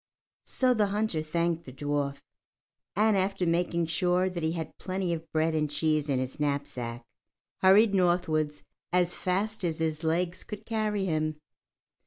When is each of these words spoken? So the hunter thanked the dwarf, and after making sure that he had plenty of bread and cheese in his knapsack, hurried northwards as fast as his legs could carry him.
So 0.47 0.73
the 0.73 0.87
hunter 0.87 1.21
thanked 1.21 1.65
the 1.65 1.71
dwarf, 1.71 2.23
and 2.95 3.15
after 3.15 3.45
making 3.45 3.85
sure 3.85 4.31
that 4.31 4.41
he 4.41 4.53
had 4.53 4.75
plenty 4.79 5.13
of 5.13 5.31
bread 5.31 5.53
and 5.53 5.69
cheese 5.69 6.09
in 6.09 6.17
his 6.17 6.39
knapsack, 6.39 7.03
hurried 7.61 7.93
northwards 7.93 8.63
as 8.91 9.13
fast 9.13 9.63
as 9.63 9.77
his 9.77 10.03
legs 10.03 10.43
could 10.43 10.65
carry 10.65 11.05
him. 11.05 11.39